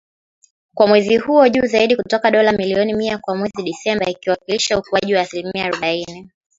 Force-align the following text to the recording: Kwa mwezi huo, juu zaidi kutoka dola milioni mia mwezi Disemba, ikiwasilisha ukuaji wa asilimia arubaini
Kwa 0.73 0.87
mwezi 0.87 1.17
huo, 1.17 1.49
juu 1.49 1.65
zaidi 1.65 1.95
kutoka 1.95 2.31
dola 2.31 2.51
milioni 2.51 2.93
mia 2.93 3.19
mwezi 3.27 3.63
Disemba, 3.63 4.05
ikiwasilisha 4.09 4.77
ukuaji 4.79 5.15
wa 5.15 5.21
asilimia 5.21 5.65
arubaini 5.65 6.31